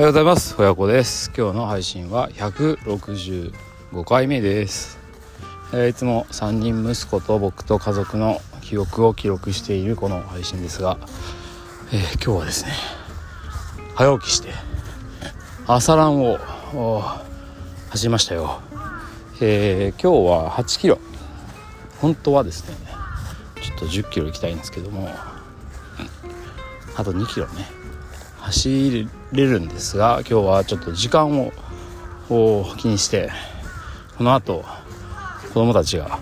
[0.00, 0.54] おはようございます。
[0.58, 1.30] 親子です。
[1.36, 3.52] 今日の配信は165
[4.06, 4.98] 回目です、
[5.74, 10.96] えー、いつも3人息子と僕と家族の記憶を記録しているこの配信ですが、
[11.92, 12.72] えー、今日はですね
[13.94, 14.54] 早起きして
[15.66, 16.38] 朝ランを
[17.90, 18.62] 走りましたよ、
[19.42, 20.98] えー、今日は8キロ。
[21.98, 22.74] 本当はですね
[23.60, 25.10] ちょっと10キロ行きたいんですけども
[26.96, 27.66] あと2キロね。
[28.38, 31.52] 走るれるんですが今日はちょっと時間
[32.28, 33.30] を気にして
[34.18, 34.64] この後
[35.48, 36.18] 子供たちが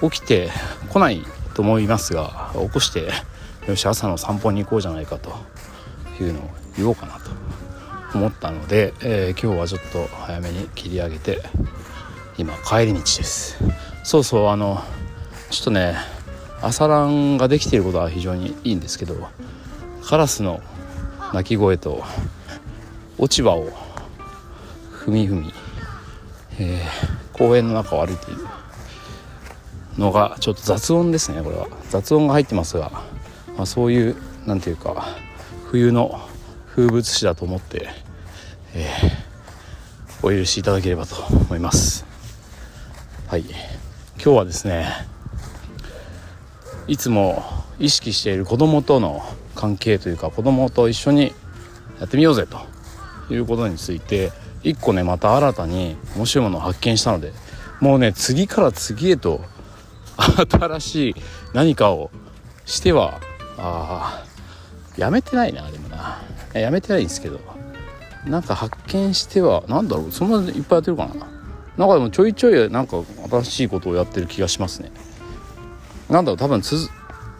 [0.00, 0.50] 起きて
[0.90, 3.10] こないと思いますが起こして
[3.66, 5.34] よし朝の散歩に行こうじゃないかと
[6.20, 7.30] いうのを言おうかなと
[8.14, 11.42] 思ったので、えー、今日はちょっと早めに切り上げて
[12.36, 13.56] 今帰り道です。
[14.02, 14.82] そうそうあの
[15.50, 15.96] ちょっとね
[16.60, 19.28] 朝ランができていることは非常にいいんですけど
[20.04, 20.62] カラスの
[21.34, 22.04] 鳴き声と
[23.18, 23.68] 落ち葉を
[25.04, 25.52] 踏み踏み、
[26.60, 28.46] えー、公園の中を歩いている
[29.98, 31.66] のがちょっと雑音ですねこれは。
[31.90, 33.02] 雑音が入ってますが、
[33.56, 35.08] まあ、そういう何て言うか
[35.66, 36.20] 冬の
[36.68, 37.88] 風物詩だと思って、
[38.72, 42.06] えー、お許しいただければと思います。
[43.26, 43.40] はい。
[43.42, 43.54] 今
[44.18, 44.86] 日はですね
[46.86, 47.42] いつも
[47.80, 51.34] 意識している子供との関係というか子供と一緒に
[52.00, 57.32] やってみようぜということについて一個ねまた新たに面白いものを発見したので
[57.80, 59.40] もうね次から次へと
[60.16, 61.14] 新しい
[61.52, 62.10] 何かを
[62.64, 63.20] しては
[63.58, 64.24] あ
[64.96, 66.22] やめてないなでもな。
[66.52, 67.40] やめてないんですけど
[68.26, 71.14] なんか発見しては何だろうそんなにいっぱいやってるかな。
[71.76, 74.92] なんかでもちょいちょいなんか新しいことをやってる気がしますね。
[76.08, 76.88] なんだろう多分つ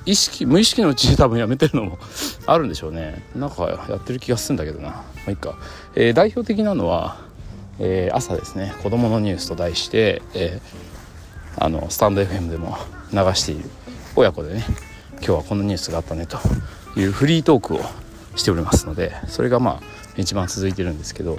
[0.07, 1.99] 意識無意識のうちに多分やめてるのも
[2.47, 3.23] あるんでしょうね。
[3.35, 4.91] なんかやってる気がするんだけどな。
[4.91, 5.57] まあいいか、
[5.95, 7.17] えー、代表的なのは、
[7.79, 12.77] えー、朝ですね「子どものニュース」と題して、えー、あのスタンド FM でも
[13.13, 13.71] 流している
[14.15, 14.65] 親子でね
[15.15, 16.39] 今日はこのニュースがあったねと
[16.97, 17.81] いうフリートークを
[18.37, 19.83] しておりますのでそれがまあ
[20.17, 21.39] 一番続いてるんですけど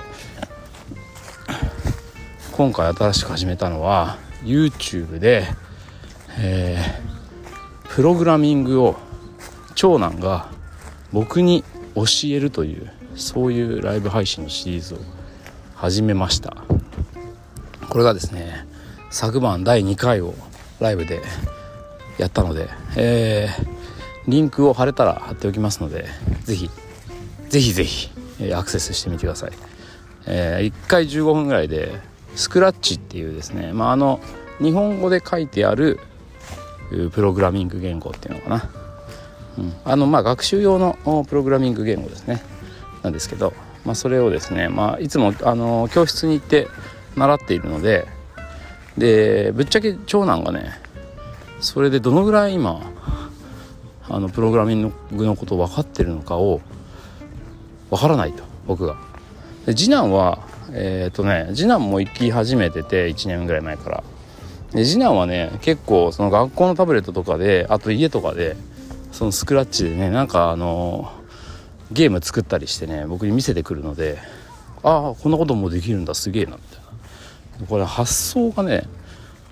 [2.51, 5.45] 今回新しく始めたのは YouTube で、
[6.39, 7.14] えー
[7.95, 8.97] プログラミングを
[9.73, 10.49] 長男が
[11.13, 11.63] 僕に
[11.95, 14.97] 教えるというそういうライブ配信のシリーズを
[15.75, 16.57] 始めました。
[17.89, 18.67] これがですね
[19.11, 20.33] 昨晩第2回を
[20.81, 21.21] ライブで
[22.17, 22.67] やったので、
[22.97, 23.65] えー、
[24.27, 26.07] リンクを貼れたら貼っておきますので
[26.43, 26.69] ぜひ
[27.47, 28.09] ぜひぜひ、
[28.41, 29.51] えアクセスしてみてください、
[30.25, 31.97] えー、1回15分ぐらいで
[32.35, 34.19] スクラッチっていうですね、まあ、あの
[34.59, 36.01] 日本語で書いてある
[37.11, 38.69] プログラミング言語っていうのかな、
[39.57, 42.41] うん、あのまあ学習用のプログラミング言語ですね。
[43.03, 43.53] なんですけど、
[43.85, 46.67] まあ、それをですね、まあ、いつもあの教室に行って
[47.15, 48.07] 習っているので
[48.97, 50.71] でぶっちゃけ長男がね
[51.61, 52.81] それでどのぐらい今
[54.09, 56.61] あのプログラミングのことを分かってるのかを
[57.89, 58.97] 分からないと僕が。
[59.65, 60.39] で次男は
[60.71, 64.03] えっ、ー、とね次男も行き始めてて1年ぐらい前から。
[64.75, 68.57] で次男はね結構その学校のタブレットとかであと家とかで
[69.13, 71.11] そのスクラッチでねなんかあの
[71.93, 74.19] ゲーム作ったりしてね僕に見せてくるので
[74.83, 76.79] ああこんなこともできるんだすげえなみたい
[77.61, 77.67] な。
[77.67, 78.83] これ発想がね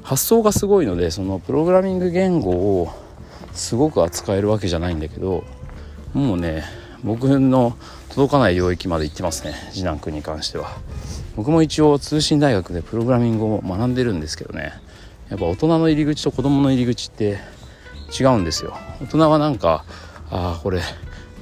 [0.04, 2.90] 発想がすごいのでそのプログラミング言語を
[3.54, 5.46] すごく扱えるわけじゃないんだけど
[6.14, 6.64] もうね
[7.02, 7.78] 僕の
[8.10, 10.78] 届かない領域まで行ってますね次男くんに関しては。
[11.38, 14.83] 僕も一応通信大学でプログラミングを学んでるんですけどね。
[15.34, 17.40] やっぱ大人の入り口と子供の入り口って
[18.20, 18.78] 違うんですよ。
[19.02, 19.84] 大人はなんか
[20.30, 20.80] ああこれ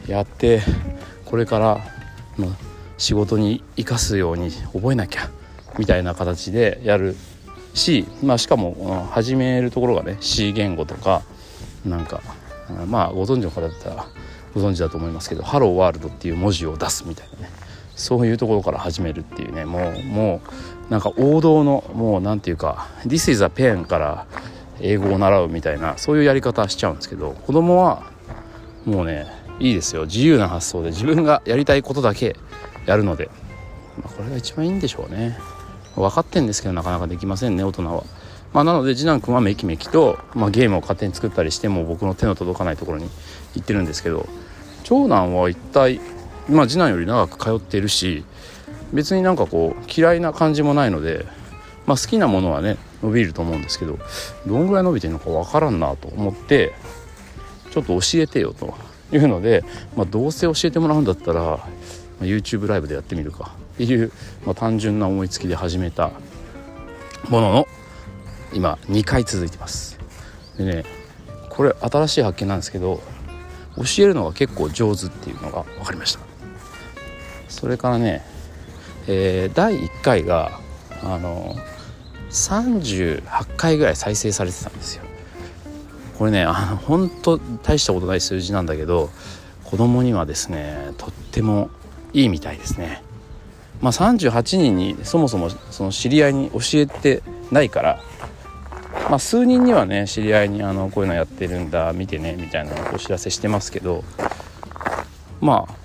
[0.07, 0.61] やって
[1.25, 1.81] これから
[2.39, 2.55] の
[2.97, 5.29] 仕事に生かすように覚えなきゃ
[5.77, 7.17] みたいな形でやる
[7.73, 11.23] し、まあ、しかも始めるところがね C 言語とか
[11.85, 12.21] なんか
[12.87, 14.05] まあご存知の方だったら
[14.53, 17.60] ご存知だと思いますけど「ハローワールド」っていう文字を出すみたいなね。
[18.01, 19.65] そういうところから始めるっていうね。
[19.65, 20.41] もうも
[20.89, 24.25] うなんか王道のもう何て言うか「This is a pen」から
[24.81, 28.03] 英語を習うみたいなそういうやり方しちゃうんですけど子供は
[28.85, 29.27] もうね
[29.59, 30.05] いいですよ。
[30.05, 32.35] 自由な発想で自分がやりたいことだけ
[32.85, 33.29] やるので、
[34.03, 35.37] まあ、これが一番いいんでしょうね。
[35.95, 38.03] 分かってんですけどなかなかできませんね大人は。
[38.53, 43.09] まあ、なので次男くんはめきめきと、まあ、ゲームを勝手に作ったりしても僕の手の届かないところに
[43.55, 44.27] 行ってるんですけど
[44.83, 46.01] 長男は一体
[46.49, 48.23] まあ次男より長く通っているし
[48.93, 51.25] 別になんかこう嫌いな感じもないので、
[51.85, 53.97] まあ、好きなものはね伸びると思うんですけど
[54.45, 56.73] どんぐらい伸びてるのか分からんなと思って
[57.71, 58.73] ちょっと教えてよと
[59.13, 59.63] いうので、
[59.95, 61.59] まあ、どうせ教えてもらうんだったら
[62.21, 64.11] まあ、YouTube ライブでやってみるかっていう、
[64.45, 66.11] まあ、単純な思いつきで始めた
[67.29, 67.67] ものの
[68.53, 69.99] 今2回続いてます。
[70.57, 70.83] でね
[71.49, 73.01] これ新しい発見なんですけど
[73.77, 76.19] 教えるのが結構上手っていうのが分かりました。
[77.47, 78.23] それからね、
[79.07, 80.59] えー、第1回が
[81.03, 81.55] あの
[82.29, 85.03] 38回ぐらい再生されてたんですよ。
[86.17, 89.09] これねあの本当大したことない数字なんだけど
[89.63, 91.69] 子供にはですねとっても
[92.13, 93.03] いいみたいですね。
[93.81, 97.99] まあ38人にそもそもその知り合いに教えてないから
[99.11, 104.05] まあ、数人にはね知り合いにあのこういうのやってるんだ見てねみたいなお知らせしてますけど
[105.41, 105.75] まあ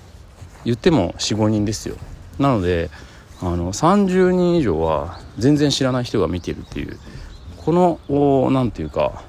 [0.63, 1.97] 言っても45人ですよ。
[2.39, 2.89] なので
[3.41, 6.97] あの30人以上は全然知らない人が見てるっていう
[7.57, 9.25] この何て言うか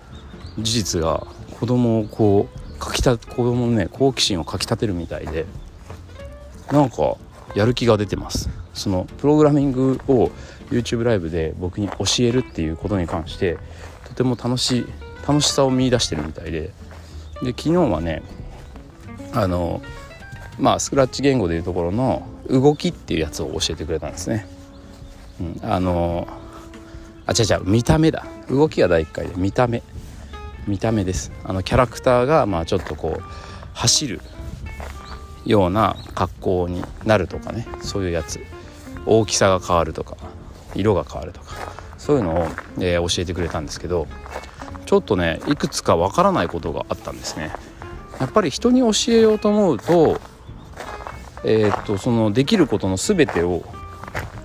[0.60, 1.26] 事実が
[1.58, 5.44] 子供をこうかきた子供のね好奇心をかきたてるみたいで
[6.70, 7.16] なんか
[7.56, 8.48] やる気が出てます。
[8.74, 10.30] そのプログラミングを
[10.70, 13.58] YouTube ライブで僕に教えるっていうことに関して
[14.18, 14.86] ても楽しい
[15.26, 16.72] 楽しさを見いだしてるみたいで。
[17.40, 18.22] で昨日はね
[19.32, 19.80] あの
[20.58, 24.46] まあスクラッチ言語でいうところの動きっていうやつを教えてくれたんですね。
[25.40, 26.26] うん、あの
[27.26, 28.26] あ違う違う見た目だ。
[28.50, 29.82] 動きが第1回で見た目。
[30.66, 31.30] 見た目です。
[31.44, 33.22] あのキャラクターがまあちょっとこう
[33.74, 34.20] 走る
[35.46, 37.68] ような格好になるとかね。
[37.82, 38.40] そういうやつ。
[39.06, 40.16] 大きさが変わるとか
[40.74, 41.77] 色が変わるとか。
[42.08, 44.06] そういうのを、えー、教えてくれたんですけど
[44.86, 47.52] ちょっとねいくつかわからないことがあったんですね。
[48.18, 50.18] やっぱり人に教えようと思うと,、
[51.44, 53.62] えー、っとそのできることの全てを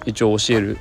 [0.06, 0.78] 一応教える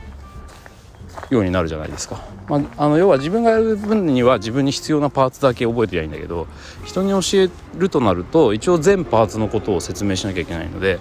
[1.30, 2.20] ようになるじゃないですか。
[2.48, 6.48] まあ、あの要は自分がやる分には自分に必要なパーツだけ覚えてりゃいいんだけど
[6.84, 7.48] 人に教え
[7.78, 10.98] るとなると一応全パーツのことを説明しなきゃいけないので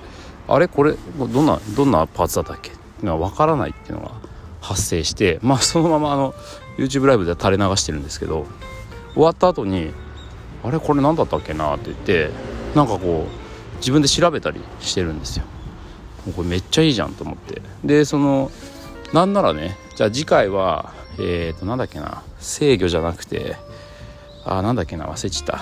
[0.48, 0.68] あれ？
[0.68, 0.94] これ？
[1.18, 2.70] どんなどんなパーツだったっけ？
[2.70, 4.12] っていうのは分からないっていうのが
[4.62, 6.34] 発生してまあそのままあの
[6.78, 8.46] YouTube ライブで垂れ流してるんですけど
[9.14, 9.92] 終わった後に
[10.64, 12.30] 「あれこれ何だったっけな?」って言って
[12.76, 15.44] なんかこう自分で調べたりしてるんですよ。
[16.36, 18.52] これめっちゃいいじゃんと思ってでその
[19.12, 22.22] なんならねじゃあ次回はえっ、ー、となんだっけな？
[22.40, 23.56] 制御じゃなくて
[24.46, 25.06] あなんだっけな？
[25.08, 25.62] 忘れちった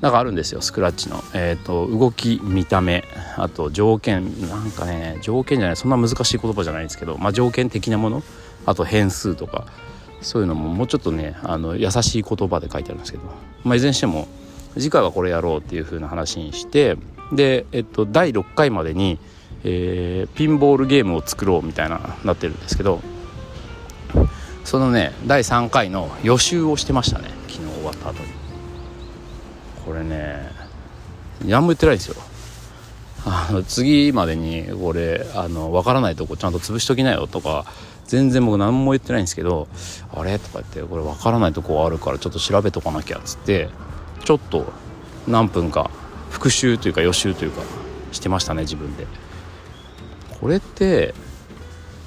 [0.00, 3.04] なんかあるんですよスクラッチの、えーと、動き見た目。
[3.36, 8.22] あと条件なんかね条件じゃないそんな難しい言葉じゃないんですけど、まあ、条件的なもの。
[8.66, 9.66] あと変数とか。
[10.22, 13.24] そういうのももうちょっとねあの優しい言葉で書いてあるんですけど、
[13.64, 14.28] まあ、いずれにしても
[14.74, 16.98] 次回はこれやろうっていう風な話にして
[17.32, 19.18] で、えっと、第6回までに、
[19.64, 23.00] えー、ピンボールゲームを作ろうみたいななってるんですけど。
[24.62, 28.39] そのね第3回の予習をしてましたね昨日終わった後に。
[29.84, 30.50] これね
[31.44, 32.16] 何も言ってないですよ。
[33.24, 37.66] あの次までにこれあの分からないとこちゃんと潰しときなよとか
[38.06, 39.68] 全然僕何も言ってないんですけど
[40.14, 40.38] あれ？
[40.38, 43.68] とか言ってこれ分からないとこあるからちょっと調べとかなきゃっつって
[44.24, 44.72] ちょっと
[45.28, 45.90] 何分か
[46.30, 47.62] 復習というか予習というか
[48.12, 49.06] してましたね自分で。
[50.40, 51.14] これって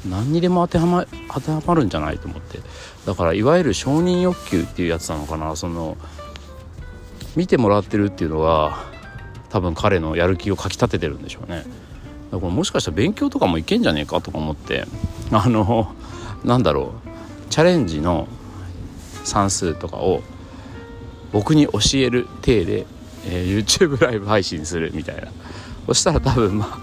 [0.10, 2.60] 何にでも当てはま当てはまるんじゃないと思って。
[3.06, 5.96] だからいわゆる承認欲求っていうやつなのかなその
[7.36, 8.78] 見てもらってるっていうのが
[9.50, 11.64] 多分彼のやる気をかきたててるんでしょうね。
[12.32, 14.86] だからもしかしたら勉強とかもいけんじゃねえかとか思って
[15.32, 15.94] あの
[16.44, 18.28] なんだろうチャレンジの
[19.24, 20.24] 算数とかを
[21.32, 22.86] 僕に教える体で、
[23.28, 25.32] えー、YouTube ライブ配信するみたいな。
[25.86, 26.80] そしたら多分まあ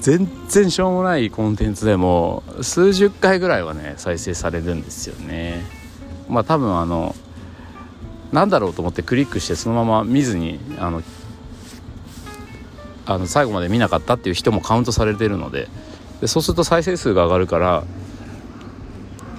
[0.00, 5.62] 全然しょうもないコンテンツでも数十回ぐらいはね再生されるんですよね。
[6.28, 7.14] まあ多分あの
[8.32, 11.02] なんだろうと思ってクリックしてそのまま見ずにあの
[13.06, 15.68] あの最後まで見なかったっていう人もカウントされてるので。
[16.20, 17.82] でそうすると再生数が上がるから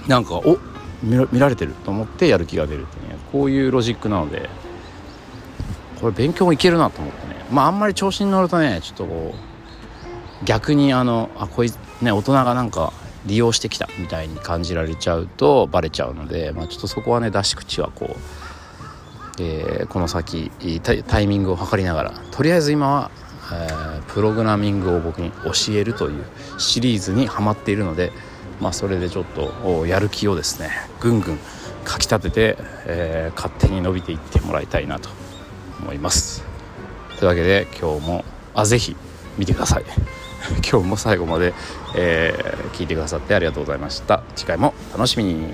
[0.08, 0.58] なんかお
[1.04, 3.16] 見られてると思ってやる気が出るってね。
[3.30, 4.50] こういうロジックなので。
[6.00, 7.36] これ勉強もいけるなと思ってね。
[7.52, 11.70] まああんまり調子に乗るとねちょっとこう逆にあのあこい
[12.00, 12.92] ね大人がなんか
[13.24, 18.16] 利用してきたみたいに感じられちゃうとバレちゃうので、まあ、ちょっとそこはね出し口はこう、
[19.38, 20.50] えー、この先
[20.82, 23.10] タイミングを測りながらとりあえず今は、
[23.52, 26.24] えー、プログラミングを僕に教えるという
[26.58, 28.12] シリーズにはまっているので、
[28.60, 30.70] まあ、それでちょっとやる気をですね
[31.00, 31.38] ぐんぐん
[31.84, 35.08] かきたてて、えー、勝手に伸びていってもらいたいなと
[35.80, 36.44] 思います。
[37.18, 38.24] というわけで今日も
[38.54, 38.96] あぜひ
[39.36, 39.84] 見てください。
[40.68, 41.54] 今日も最後まで、
[41.94, 45.46] えー、聞いてくださってありがとうございました次回も楽しみに